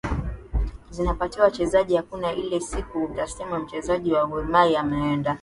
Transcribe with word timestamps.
zinapatiwa 0.89 1.45
wachezaji 1.45 1.95
hakuna 1.95 2.33
ile 2.33 2.59
siku 2.59 3.09
itasema 3.13 3.59
mchezaji 3.59 4.13
wa 4.13 4.25
gormahia 4.27 4.79
ameenda 4.79 5.37